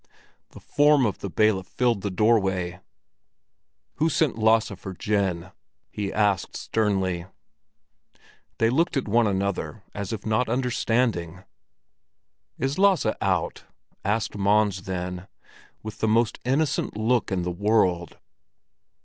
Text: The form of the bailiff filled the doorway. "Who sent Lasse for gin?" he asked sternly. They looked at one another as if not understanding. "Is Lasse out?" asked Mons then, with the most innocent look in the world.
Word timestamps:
The 0.49 0.59
form 0.59 1.05
of 1.05 1.19
the 1.19 1.29
bailiff 1.29 1.67
filled 1.67 2.01
the 2.01 2.09
doorway. 2.09 2.79
"Who 3.97 4.09
sent 4.09 4.35
Lasse 4.35 4.71
for 4.75 4.95
gin?" 4.95 5.51
he 5.91 6.11
asked 6.11 6.57
sternly. 6.57 7.27
They 8.57 8.71
looked 8.71 8.97
at 8.97 9.07
one 9.07 9.27
another 9.27 9.83
as 9.93 10.11
if 10.11 10.25
not 10.25 10.49
understanding. 10.49 11.43
"Is 12.57 12.79
Lasse 12.79 13.13
out?" 13.21 13.65
asked 14.03 14.35
Mons 14.35 14.81
then, 14.85 15.27
with 15.83 15.99
the 15.99 16.07
most 16.07 16.39
innocent 16.43 16.97
look 16.97 17.31
in 17.31 17.43
the 17.43 17.51
world. 17.51 18.17